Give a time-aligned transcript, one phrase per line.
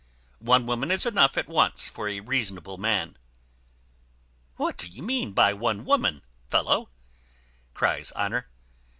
[0.39, 3.17] One woman is enough at once for a reasonable man."
[4.55, 6.89] "What do you mean by one woman, fellow?"
[7.75, 8.49] cries Honour.